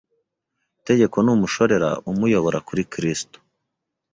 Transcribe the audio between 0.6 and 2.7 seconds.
Itegeko ni umushorera umuyobora